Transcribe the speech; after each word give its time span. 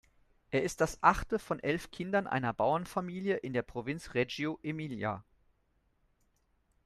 Er 0.49 0.63
ist 0.63 0.81
das 0.81 0.97
achte 1.03 1.37
von 1.37 1.59
elf 1.59 1.91
Kindern 1.91 2.25
einer 2.25 2.53
Bauernfamilie 2.53 3.35
in 3.35 3.53
der 3.53 3.61
Provinz 3.61 4.15
Reggio 4.15 4.57
Emilia. 4.63 5.23